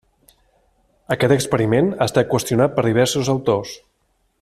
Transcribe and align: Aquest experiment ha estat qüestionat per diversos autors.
Aquest 1.15 1.35
experiment 1.35 1.93
ha 1.99 2.09
estat 2.11 2.31
qüestionat 2.33 2.77
per 2.79 2.89
diversos 2.91 3.33
autors. 3.39 3.79